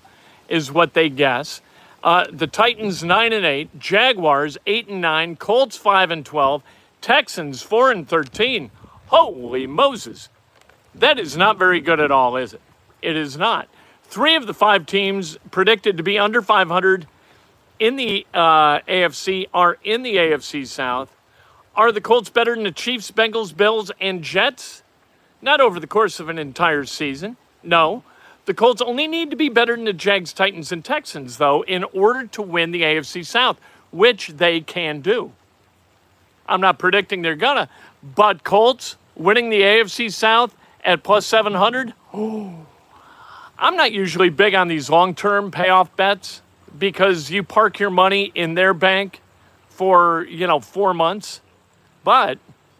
is 0.49 0.73
what 0.73 0.95
they 0.95 1.09
guess. 1.09 1.61
Uh, 2.03 2.27
the 2.33 2.47
Titans 2.47 3.05
9 3.05 3.33
and 3.33 3.45
8, 3.45 3.79
Jaguars 3.79 4.59
8 4.67 4.89
and 4.89 5.01
9, 5.01 5.37
Colts 5.37 5.77
5 5.77 6.11
and 6.11 6.27
12, 6.27 6.63
Texans 7.01 7.63
4 7.63 7.91
and 7.91 8.09
13. 8.09 8.71
Holy 9.07 9.67
Moses. 9.67 10.29
That 10.95 11.19
is 11.19 11.37
not 11.37 11.59
very 11.59 11.81
good 11.81 12.01
at 12.01 12.11
all, 12.11 12.37
is 12.37 12.55
it? 12.55 12.61
It 13.03 13.17
is 13.17 13.37
not. 13.37 13.69
Three 14.05 14.35
of 14.35 14.47
the 14.47 14.55
five 14.55 14.87
teams 14.87 15.39
predicted 15.51 15.97
to 15.97 16.03
be 16.03 16.19
under 16.19 16.43
500 16.43 17.07
in 17.79 17.97
the 17.97 18.27
uh, 18.35 18.81
AFC 18.81 19.47
are 19.55 19.79
in 19.83 20.03
the 20.03 20.17
AFC 20.17 20.67
South. 20.67 21.17
Are 21.75 21.93
the 21.93 22.01
Colts 22.01 22.29
better 22.29 22.55
than 22.55 22.65
the 22.65 22.73
Chiefs, 22.73 23.11
Bengals, 23.11 23.57
Bills, 23.57 23.91
and 24.01 24.23
Jets? 24.23 24.83
Not 25.41 25.61
over 25.61 25.81
the 25.81 25.87
course 25.87 26.21
of 26.21 26.29
an 26.29 26.39
entire 26.39 26.85
season. 26.85 27.37
No. 27.63 28.03
The 28.45 28.55
Colts 28.55 28.83
only 28.83 29.07
need 29.07 29.31
to 29.31 29.37
be 29.37 29.49
better 29.49 29.77
than 29.77 29.85
the 29.85 29.93
Jags, 29.93 30.33
Titans, 30.33 30.73
and 30.73 30.85
Texans, 30.85 31.39
though, 31.39 31.63
in 31.63 31.85
order 31.85 32.27
to 32.27 32.43
win 32.43 32.73
the 32.73 32.83
AFC 32.83 33.25
South, 33.25 33.61
which 33.91 34.29
they 34.29 34.61
can 34.61 35.01
do. 35.01 35.33
I'm 36.51 36.61
not 36.61 36.79
predicting 36.79 37.23
they're 37.23 37.37
gonna. 37.37 37.69
But 38.03 38.45
Colts 38.45 38.97
winning 39.15 39.49
the 39.51 39.63
AFC 39.63 40.13
South 40.13 40.55
at 40.85 41.03
plus 41.03 41.27
700. 41.27 41.95
I'm 42.13 43.77
not 43.77 43.93
usually 43.93 44.31
big 44.31 44.55
on 44.55 44.69
these 44.69 44.91
long 44.91 45.15
term 45.15 45.51
payoff 45.51 45.95
bets 45.97 46.43
because 46.79 47.31
you 47.31 47.43
park 47.43 47.79
your 47.79 47.91
money 47.91 48.33
in 48.35 48.55
their 48.55 48.75
bank 48.75 49.21
for, 49.69 50.27
you 50.29 50.47
know, 50.47 50.61
four 50.61 50.93
months. 50.95 51.41
But 52.03 52.39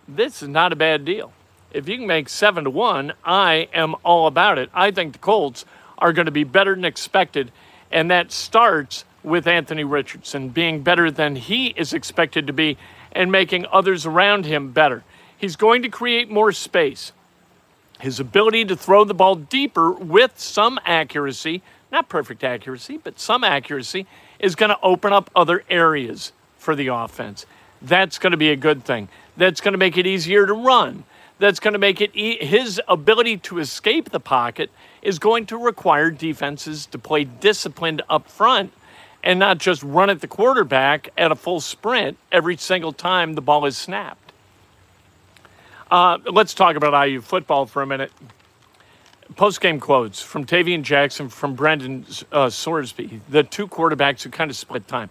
this 0.09 0.43
is 0.43 0.49
not 0.49 0.73
a 0.73 0.77
bad 0.77 1.05
deal. 1.05 1.33
If 1.71 1.89
you 1.89 1.99
can 1.99 2.07
make 2.07 2.29
seven 2.29 2.65
to 2.65 2.71
one, 2.71 3.13
I 3.25 3.69
am 3.73 3.95
all 4.03 4.27
about 4.27 4.59
it. 4.59 4.71
I 4.75 4.91
think 4.91 5.13
the 5.13 5.19
Colts 5.19 5.65
are 5.99 6.13
going 6.13 6.27
to 6.27 6.33
be 6.33 6.45
better 6.45 6.75
than 6.75 6.85
expected. 6.85 7.53
And 7.93 8.11
that 8.11 8.33
starts 8.33 9.05
with 9.23 9.47
Anthony 9.47 9.85
Richardson 9.85 10.49
being 10.49 10.83
better 10.83 11.11
than 11.11 11.37
he 11.37 11.69
is 11.69 11.93
expected 11.93 12.47
to 12.47 12.53
be 12.53 12.79
and 13.13 13.31
making 13.31 13.67
others 13.67 14.07
around 14.07 14.45
him 14.45 14.73
better. 14.73 15.03
He's 15.37 15.57
going 15.57 15.83
to 15.83 15.89
create 15.89 16.31
more 16.31 16.53
space. 16.53 17.13
His 18.01 18.21
ability 18.21 18.65
to 18.67 18.77
throw 18.77 19.05
the 19.05 19.15
ball 19.15 19.35
deeper 19.35 19.91
with 19.91 20.39
some 20.39 20.79
accuracy, 20.85 21.63
not 21.93 22.09
perfect 22.09 22.45
accuracy, 22.45 22.99
but 22.99 23.19
some 23.21 23.45
accuracy, 23.45 24.07
is 24.39 24.55
going 24.55 24.71
to 24.71 24.79
open 24.83 25.13
up 25.13 25.31
other 25.35 25.65
areas 25.69 26.33
for 26.59 26.75
the 26.75 26.89
offense. 26.89 27.47
That's 27.83 28.19
going 28.19 28.33
to 28.33 28.37
be 28.37 28.51
a 28.51 28.57
good 28.57 28.85
thing. 28.85 29.09
That's 29.37 29.61
going 29.61 29.73
to 29.73 29.79
make 29.79 29.97
it 29.97 30.07
easier 30.07 30.47
to 30.47 30.53
run. 30.53 31.05
That's 31.39 31.61
going 31.61 31.73
to 31.73 31.79
make 31.79 32.03
it 32.03 32.11
e- 32.15 32.45
his 32.45 32.81
ability 32.87 33.39
to 33.39 33.59
escape 33.59 34.11
the 34.11 34.21
pocket 34.21 34.71
is 35.01 35.19
going 35.19 35.47
to 35.47 35.57
require 35.57 36.11
defenses 36.11 36.85
to 36.87 36.99
play 36.99 37.25
disciplined 37.25 38.03
up 38.11 38.29
front 38.29 38.73
and 39.23 39.39
not 39.39 39.59
just 39.59 39.83
run 39.83 40.11
at 40.11 40.21
the 40.21 40.29
quarterback 40.29 41.11
at 41.17 41.31
a 41.33 41.37
full 41.37 41.61
sprint 41.61 42.17
every 42.33 42.57
single 42.57 42.93
time 42.93 43.35
the 43.35 43.43
ball 43.43 43.67
is 43.67 43.77
snapped. 43.77 44.33
Uh, 45.91 46.19
let's 46.31 46.55
talk 46.55 46.77
about 46.77 47.09
IU 47.09 47.21
football 47.21 47.67
for 47.67 47.83
a 47.83 47.87
minute. 47.87 48.13
Post 49.37 49.61
game 49.61 49.81
quotes 49.81 50.21
from 50.21 50.45
Tayven 50.45 50.83
Jackson, 50.83 51.29
from 51.29 51.55
Brendan 51.55 52.05
uh, 52.33 52.47
Sorsby, 52.47 53.21
the 53.29 53.43
two 53.43 53.69
quarterbacks 53.69 54.23
who 54.23 54.31
kind 54.31 54.51
of 54.51 54.57
split 54.57 54.89
time. 54.89 55.11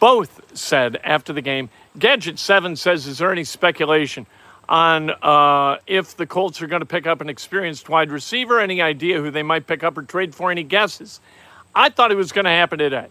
Both 0.00 0.56
said 0.56 0.98
after 1.04 1.32
the 1.32 1.40
game, 1.40 1.70
Gadget 1.98 2.38
7 2.38 2.76
says, 2.76 3.06
Is 3.06 3.18
there 3.18 3.32
any 3.32 3.44
speculation 3.44 4.26
on 4.68 5.10
uh, 5.22 5.78
if 5.86 6.16
the 6.16 6.26
Colts 6.26 6.60
are 6.60 6.66
going 6.66 6.80
to 6.80 6.86
pick 6.86 7.06
up 7.06 7.20
an 7.20 7.28
experienced 7.28 7.88
wide 7.88 8.10
receiver? 8.10 8.60
Any 8.60 8.82
idea 8.82 9.18
who 9.20 9.30
they 9.30 9.42
might 9.42 9.66
pick 9.66 9.82
up 9.82 9.96
or 9.96 10.02
trade 10.02 10.34
for? 10.34 10.50
Any 10.50 10.62
guesses? 10.62 11.20
I 11.74 11.88
thought 11.88 12.12
it 12.12 12.16
was 12.16 12.32
going 12.32 12.44
to 12.44 12.50
happen 12.50 12.78
today. 12.78 13.08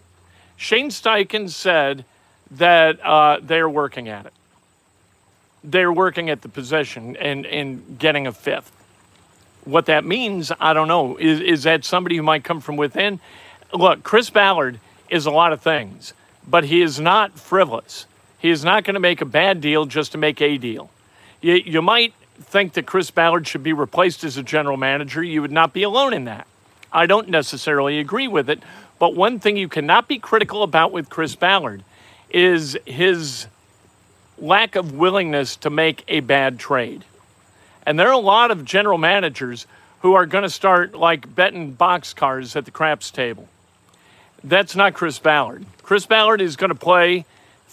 Shane 0.56 0.90
Steichen 0.90 1.50
said 1.50 2.04
that 2.52 3.04
uh, 3.04 3.38
they're 3.42 3.68
working 3.68 4.08
at 4.08 4.26
it. 4.26 4.32
They're 5.62 5.92
working 5.92 6.30
at 6.30 6.42
the 6.42 6.48
position 6.48 7.16
and, 7.16 7.46
and 7.46 7.98
getting 7.98 8.26
a 8.26 8.32
fifth. 8.32 8.70
What 9.64 9.86
that 9.86 10.04
means, 10.04 10.52
I 10.60 10.74
don't 10.74 10.88
know. 10.88 11.16
Is, 11.16 11.40
is 11.40 11.62
that 11.62 11.84
somebody 11.84 12.16
who 12.16 12.22
might 12.22 12.44
come 12.44 12.60
from 12.60 12.76
within? 12.76 13.18
Look, 13.72 14.02
Chris 14.02 14.28
Ballard 14.28 14.78
is 15.08 15.26
a 15.26 15.30
lot 15.30 15.52
of 15.52 15.62
things, 15.62 16.12
but 16.46 16.64
he 16.64 16.82
is 16.82 17.00
not 17.00 17.38
frivolous. 17.38 18.06
He 18.38 18.50
is 18.50 18.62
not 18.62 18.84
going 18.84 18.94
to 18.94 19.00
make 19.00 19.22
a 19.22 19.26
bad 19.26 19.62
deal 19.62 19.86
just 19.86 20.12
to 20.12 20.18
make 20.18 20.42
a 20.42 20.58
deal. 20.58 20.90
You, 21.40 21.54
you 21.54 21.82
might 21.82 22.12
think 22.38 22.74
that 22.74 22.84
Chris 22.84 23.10
Ballard 23.10 23.48
should 23.48 23.62
be 23.62 23.72
replaced 23.72 24.22
as 24.22 24.36
a 24.36 24.42
general 24.42 24.76
manager. 24.76 25.22
You 25.22 25.40
would 25.40 25.52
not 25.52 25.72
be 25.72 25.82
alone 25.82 26.12
in 26.12 26.24
that. 26.26 26.46
I 26.92 27.06
don't 27.06 27.28
necessarily 27.28 27.98
agree 27.98 28.28
with 28.28 28.50
it, 28.50 28.62
but 28.98 29.14
one 29.14 29.38
thing 29.38 29.56
you 29.56 29.68
cannot 29.68 30.08
be 30.08 30.18
critical 30.18 30.62
about 30.62 30.92
with 30.92 31.10
Chris 31.10 31.34
Ballard 31.34 31.82
is 32.30 32.76
his 32.86 33.46
lack 34.38 34.76
of 34.76 34.94
willingness 34.94 35.56
to 35.56 35.70
make 35.70 36.04
a 36.08 36.20
bad 36.20 36.58
trade. 36.58 37.04
And 37.86 37.98
there 37.98 38.08
are 38.08 38.12
a 38.12 38.18
lot 38.18 38.50
of 38.50 38.64
general 38.64 38.98
managers 38.98 39.66
who 40.00 40.14
are 40.14 40.26
going 40.26 40.42
to 40.42 40.50
start 40.50 40.94
like 40.94 41.34
betting 41.34 41.74
boxcars 41.76 42.56
at 42.56 42.64
the 42.64 42.70
craps 42.70 43.10
table. 43.10 43.48
That's 44.42 44.76
not 44.76 44.94
Chris 44.94 45.18
Ballard. 45.18 45.64
Chris 45.82 46.06
Ballard 46.06 46.40
is 46.40 46.56
going 46.56 46.68
to 46.68 46.74
play. 46.74 47.24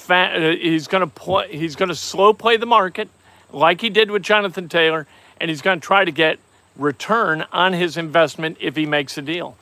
Uh, 0.09 0.51
he's 0.51 0.87
going 0.87 1.01
to 1.01 1.07
play. 1.07 1.55
He's 1.55 1.75
going 1.75 1.89
to 1.89 1.95
slow 1.95 2.33
play 2.33 2.57
the 2.57 2.65
market, 2.65 3.09
like 3.51 3.81
he 3.81 3.89
did 3.89 4.09
with 4.09 4.23
Jonathan 4.23 4.69
Taylor, 4.69 5.05
and 5.39 5.49
he's 5.49 5.61
going 5.61 5.79
to 5.79 5.85
try 5.85 6.05
to 6.05 6.11
get 6.11 6.39
return 6.77 7.45
on 7.51 7.73
his 7.73 7.97
investment 7.97 8.57
if 8.59 8.75
he 8.75 8.85
makes 8.85 9.17
a 9.17 9.21
deal. 9.21 9.57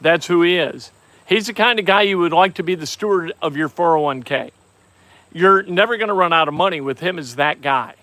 That's 0.00 0.26
who 0.26 0.42
he 0.42 0.56
is. 0.56 0.90
He's 1.26 1.46
the 1.46 1.54
kind 1.54 1.78
of 1.78 1.86
guy 1.86 2.02
you 2.02 2.18
would 2.18 2.32
like 2.32 2.54
to 2.54 2.62
be 2.62 2.74
the 2.74 2.86
steward 2.86 3.32
of 3.40 3.56
your 3.56 3.68
401k. 3.68 4.50
You're 5.32 5.62
never 5.62 5.96
going 5.96 6.08
to 6.08 6.14
run 6.14 6.32
out 6.32 6.48
of 6.48 6.54
money 6.54 6.80
with 6.80 7.00
him 7.00 7.18
as 7.18 7.36
that 7.36 7.62
guy. 7.62 7.94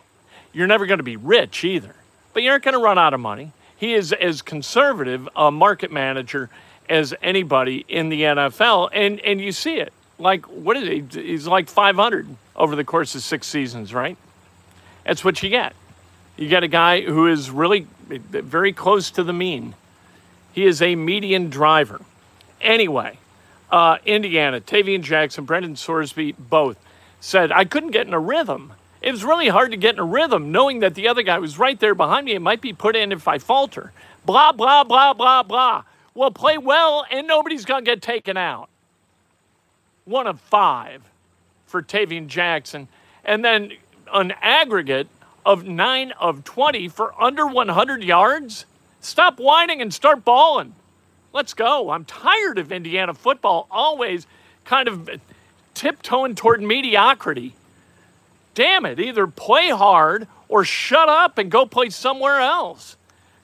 You're 0.53 0.67
never 0.67 0.85
going 0.85 0.97
to 0.99 1.03
be 1.03 1.15
rich 1.15 1.63
either, 1.63 1.95
but 2.33 2.43
you 2.43 2.51
aren't 2.51 2.63
going 2.63 2.73
to 2.73 2.83
run 2.83 2.97
out 2.97 3.13
of 3.13 3.19
money. 3.19 3.53
He 3.77 3.93
is 3.93 4.11
as 4.11 4.41
conservative 4.41 5.29
a 5.35 5.49
market 5.49 5.91
manager 5.91 6.49
as 6.89 7.13
anybody 7.21 7.85
in 7.87 8.09
the 8.09 8.21
NFL, 8.21 8.89
and 8.93 9.19
and 9.21 9.39
you 9.39 9.51
see 9.51 9.77
it. 9.77 9.93
Like 10.19 10.45
what 10.45 10.75
is 10.77 10.87
he? 10.87 11.21
He's 11.21 11.47
like 11.47 11.69
500 11.69 12.27
over 12.55 12.75
the 12.75 12.83
course 12.83 13.15
of 13.15 13.23
six 13.23 13.47
seasons, 13.47 13.93
right? 13.93 14.17
That's 15.05 15.23
what 15.23 15.41
you 15.41 15.49
get. 15.49 15.73
You 16.37 16.47
get 16.49 16.63
a 16.63 16.67
guy 16.67 17.01
who 17.01 17.27
is 17.27 17.49
really 17.49 17.87
very 18.07 18.73
close 18.73 19.09
to 19.11 19.23
the 19.23 19.33
mean. 19.33 19.73
He 20.51 20.65
is 20.65 20.81
a 20.81 20.95
median 20.95 21.49
driver. 21.49 22.01
Anyway, 22.59 23.17
uh, 23.71 23.97
Indiana, 24.05 24.59
Tayven 24.59 25.01
Jackson, 25.01 25.45
Brendan 25.45 25.75
Sorsby, 25.75 26.35
both 26.37 26.77
said, 27.19 27.51
I 27.51 27.65
couldn't 27.65 27.91
get 27.91 28.07
in 28.07 28.13
a 28.13 28.19
rhythm. 28.19 28.73
It 29.01 29.11
was 29.11 29.23
really 29.23 29.47
hard 29.47 29.71
to 29.71 29.77
get 29.77 29.95
in 29.95 29.99
a 29.99 30.05
rhythm 30.05 30.51
knowing 30.51 30.79
that 30.79 30.95
the 30.95 31.07
other 31.07 31.23
guy 31.23 31.39
was 31.39 31.57
right 31.57 31.79
there 31.79 31.95
behind 31.95 32.25
me. 32.25 32.33
It 32.33 32.41
might 32.41 32.61
be 32.61 32.73
put 32.73 32.95
in 32.95 33.11
if 33.11 33.27
I 33.27 33.37
falter. 33.37 33.91
Blah, 34.25 34.51
blah, 34.51 34.83
blah, 34.83 35.13
blah, 35.13 35.43
blah. 35.43 35.83
Well, 36.13 36.31
play 36.31 36.57
well 36.57 37.05
and 37.09 37.27
nobody's 37.27 37.65
going 37.65 37.85
to 37.85 37.91
get 37.91 38.01
taken 38.01 38.37
out. 38.37 38.69
One 40.05 40.27
of 40.27 40.39
five 40.41 41.01
for 41.65 41.81
Tayven 41.81 42.27
Jackson. 42.27 42.87
And 43.23 43.43
then 43.45 43.71
an 44.13 44.33
aggregate 44.41 45.07
of 45.45 45.65
nine 45.65 46.11
of 46.19 46.43
20 46.43 46.89
for 46.89 47.19
under 47.21 47.47
100 47.47 48.03
yards. 48.03 48.65
Stop 49.01 49.39
whining 49.39 49.81
and 49.81 49.93
start 49.93 50.23
balling. 50.23 50.75
Let's 51.33 51.53
go. 51.53 51.89
I'm 51.89 52.05
tired 52.05 52.57
of 52.57 52.71
Indiana 52.71 53.13
football 53.13 53.67
always 53.71 54.27
kind 54.63 54.87
of 54.87 55.09
tiptoeing 55.73 56.35
toward 56.35 56.61
mediocrity. 56.61 57.55
Damn 58.53 58.85
it, 58.85 58.99
either 58.99 59.27
play 59.27 59.69
hard 59.69 60.27
or 60.49 60.63
shut 60.63 61.09
up 61.09 61.37
and 61.37 61.49
go 61.49 61.65
play 61.65 61.89
somewhere 61.89 62.39
else. 62.39 62.97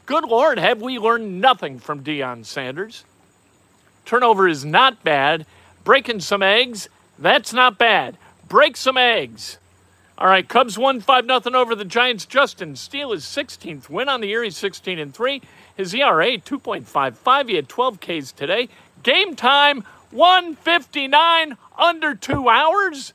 Good 0.06 0.26
Lord, 0.26 0.60
have 0.60 0.82
we 0.82 1.00
learned 1.00 1.42
nothing 1.42 1.80
from 1.80 2.04
Deion 2.04 2.46
Sanders? 2.46 3.04
Turnover 4.06 4.48
is 4.48 4.64
not 4.64 5.04
bad. 5.04 5.46
Breaking 5.84 6.20
some 6.20 6.44
eggs, 6.44 6.90
that's 7.18 7.54
not 7.54 7.78
bad. 7.78 8.18
Break 8.48 8.78
some 8.78 8.98
eggs. 8.98 9.58
All 10.20 10.28
right, 10.28 10.48
Cubs 10.48 10.80
won 10.80 11.00
5 11.00 11.26
0 11.26 11.42
over 11.54 11.76
the 11.76 11.86
Giants. 11.86 12.26
Justin 12.26 12.76
Steele 12.76 13.14
is 13.14 13.24
16th 13.24 13.88
win 13.88 14.10
on 14.10 14.20
the 14.20 14.28
year. 14.28 14.44
He's 14.44 14.58
16 14.58 14.98
and 14.98 15.14
3. 15.14 15.42
His 15.76 15.94
ERA 15.94 16.40
2.55. 16.40 17.50
He 17.50 17.56
had 17.56 17.70
12 17.70 18.00
Ks 18.00 18.32
today. 18.32 18.68
Game 19.04 19.36
time 19.36 19.84
159 20.10 21.58
under 21.78 22.16
2 22.16 22.50
hours. 22.50 23.14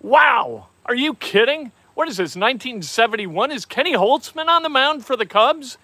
Wow. 0.00 0.66
Are 0.84 0.96
you 0.96 1.14
kidding? 1.14 1.70
What 1.94 2.08
is 2.08 2.16
this, 2.16 2.34
1971? 2.34 3.52
Is 3.52 3.64
Kenny 3.64 3.92
Holtzman 3.92 4.48
on 4.48 4.64
the 4.64 4.68
mound 4.68 5.06
for 5.06 5.16
the 5.16 5.26
Cubs? 5.26 5.78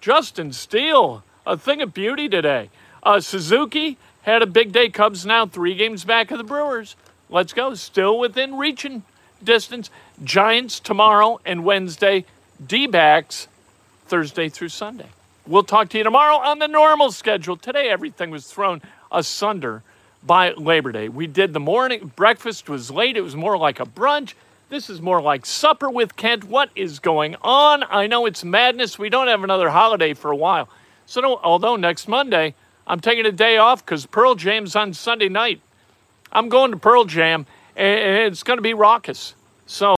Justin 0.00 0.52
Steele, 0.52 1.22
a 1.46 1.56
thing 1.56 1.82
of 1.82 1.94
beauty 1.94 2.28
today. 2.28 2.70
Uh, 3.04 3.20
Suzuki 3.20 3.96
had 4.22 4.42
a 4.42 4.46
big 4.46 4.72
day. 4.72 4.88
Cubs 4.88 5.24
now 5.24 5.46
three 5.46 5.76
games 5.76 6.04
back 6.04 6.32
of 6.32 6.38
the 6.38 6.44
Brewers. 6.44 6.96
Let's 7.30 7.52
go. 7.52 7.74
Still 7.74 8.18
within 8.18 8.56
reaching 8.56 9.04
distance. 9.42 9.90
Giants 10.22 10.80
tomorrow 10.80 11.40
and 11.44 11.64
Wednesday. 11.64 12.24
D 12.64 12.86
backs 12.86 13.48
Thursday 14.06 14.48
through 14.48 14.70
Sunday. 14.70 15.08
We'll 15.46 15.62
talk 15.62 15.88
to 15.90 15.98
you 15.98 16.04
tomorrow 16.04 16.36
on 16.36 16.58
the 16.58 16.68
normal 16.68 17.12
schedule. 17.12 17.56
Today, 17.56 17.88
everything 17.88 18.30
was 18.30 18.46
thrown 18.46 18.82
asunder 19.10 19.82
by 20.22 20.52
Labor 20.52 20.92
Day. 20.92 21.08
We 21.08 21.26
did 21.26 21.52
the 21.52 21.60
morning 21.60 22.12
breakfast 22.16 22.68
was 22.68 22.90
late. 22.90 23.16
It 23.16 23.22
was 23.22 23.36
more 23.36 23.56
like 23.56 23.80
a 23.80 23.86
brunch. 23.86 24.34
This 24.68 24.90
is 24.90 25.00
more 25.00 25.22
like 25.22 25.46
supper 25.46 25.88
with 25.88 26.16
Kent. 26.16 26.44
What 26.44 26.70
is 26.74 26.98
going 26.98 27.36
on? 27.40 27.84
I 27.88 28.06
know 28.06 28.26
it's 28.26 28.44
madness. 28.44 28.98
We 28.98 29.08
don't 29.08 29.28
have 29.28 29.42
another 29.42 29.70
holiday 29.70 30.12
for 30.12 30.30
a 30.30 30.36
while. 30.36 30.68
So, 31.06 31.40
although 31.42 31.76
next 31.76 32.08
Monday 32.08 32.54
I'm 32.86 33.00
taking 33.00 33.24
a 33.24 33.32
day 33.32 33.56
off 33.56 33.84
because 33.84 34.04
Pearl 34.06 34.34
Jam's 34.34 34.76
on 34.76 34.92
Sunday 34.92 35.28
night. 35.28 35.60
I'm 36.32 36.48
going 36.48 36.70
to 36.72 36.76
Pearl 36.76 37.04
Jam 37.04 37.46
and 37.78 38.32
it's 38.32 38.42
going 38.42 38.58
to 38.58 38.62
be 38.62 38.74
raucous. 38.74 39.34
So. 39.66 39.97